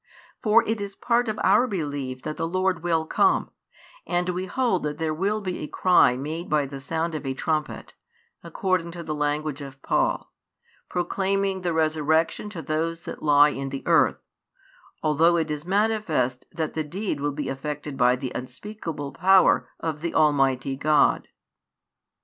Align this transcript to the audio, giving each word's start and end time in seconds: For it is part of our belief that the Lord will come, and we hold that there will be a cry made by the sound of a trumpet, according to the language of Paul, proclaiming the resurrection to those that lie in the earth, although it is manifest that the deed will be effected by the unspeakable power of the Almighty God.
For 0.41 0.63
it 0.67 0.81
is 0.81 0.95
part 0.95 1.29
of 1.29 1.39
our 1.43 1.67
belief 1.67 2.23
that 2.23 2.35
the 2.35 2.47
Lord 2.47 2.81
will 2.81 3.05
come, 3.05 3.51
and 4.07 4.29
we 4.29 4.47
hold 4.47 4.81
that 4.81 4.97
there 4.97 5.13
will 5.13 5.41
be 5.41 5.59
a 5.59 5.67
cry 5.67 6.17
made 6.17 6.49
by 6.49 6.65
the 6.65 6.79
sound 6.79 7.13
of 7.13 7.23
a 7.23 7.35
trumpet, 7.35 7.93
according 8.43 8.89
to 8.93 9.03
the 9.03 9.13
language 9.13 9.61
of 9.61 9.79
Paul, 9.83 10.33
proclaiming 10.89 11.61
the 11.61 11.71
resurrection 11.71 12.49
to 12.49 12.63
those 12.63 13.03
that 13.03 13.21
lie 13.21 13.49
in 13.49 13.69
the 13.69 13.83
earth, 13.85 14.25
although 15.03 15.37
it 15.37 15.51
is 15.51 15.65
manifest 15.67 16.45
that 16.51 16.73
the 16.73 16.83
deed 16.83 17.19
will 17.21 17.29
be 17.31 17.47
effected 17.47 17.95
by 17.95 18.15
the 18.15 18.31
unspeakable 18.33 19.11
power 19.11 19.69
of 19.79 20.01
the 20.01 20.15
Almighty 20.15 20.75
God. 20.75 21.27